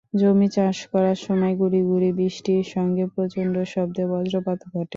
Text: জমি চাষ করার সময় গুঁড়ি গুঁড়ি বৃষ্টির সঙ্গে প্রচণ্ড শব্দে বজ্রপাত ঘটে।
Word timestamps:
জমি 0.13 0.47
চাষ 0.55 0.77
করার 0.91 1.17
সময় 1.25 1.53
গুঁড়ি 1.59 1.81
গুঁড়ি 1.89 2.09
বৃষ্টির 2.17 2.63
সঙ্গে 2.73 3.03
প্রচণ্ড 3.13 3.55
শব্দে 3.73 4.03
বজ্রপাত 4.11 4.59
ঘটে। 4.65 4.89